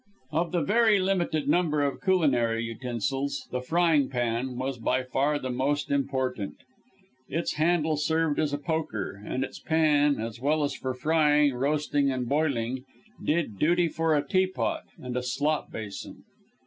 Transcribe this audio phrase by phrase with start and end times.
[0.31, 5.51] Of the very limited number of culinary utensils, the frying pan was by far the
[5.51, 6.55] most important.
[7.29, 12.09] Its handle served as a poker, and its pan, as well as for frying, roasting
[12.09, 12.83] and boiling,
[13.23, 16.23] did duty for a teapot and a slop basin.